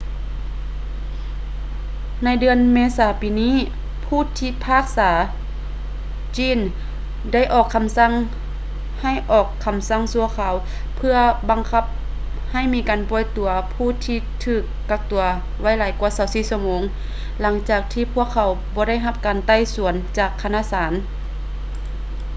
[2.23, 3.55] ໃນເດືອນເມສາປີນີ້
[4.05, 5.11] ຜູ້ພິພາກສາ
[6.35, 6.59] glynn
[7.33, 8.11] ໄດ້ອອກຄໍາສັ່ງ
[9.01, 10.55] ໃຫ້ອອກຄໍາສັ່ງຊົ່ວຄາວ
[10.95, 11.17] ເພື່ອ
[11.49, 11.83] ບັງຄັບ
[12.51, 15.23] ໃຫ້ມີການປ່ອຍຕົວຜູ້ທີ່ຖືກກັກຕົວ
[15.61, 16.81] ໄວ້ຫຼາຍກວ່າ 24 ຊົ່ວໂມງ
[17.41, 20.93] ຫຼັງຈາກທີ່ພວກເຂົາບໍ່ໄດ້ຮັບການໄຕ່ສວນຈາກຄະນະສານ